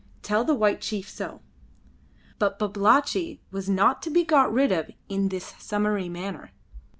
[0.23, 1.41] Tell the white chief so."
[2.39, 6.49] But Babalatchi was not to be got rid of in this summary manner.